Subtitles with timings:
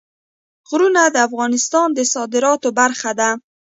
[0.69, 3.29] غرونه د افغانستان د صادراتو برخه ده.